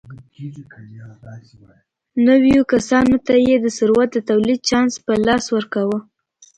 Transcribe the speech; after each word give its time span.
نویو 2.27 2.61
کسانو 2.71 3.17
ته 3.27 3.33
یې 3.47 3.55
د 3.63 3.67
ثروت 3.77 4.09
د 4.13 4.17
تولید 4.29 4.59
چانس 4.69 4.93
په 5.05 5.13
لاس 5.27 5.45
ورکاوه. 5.55 5.97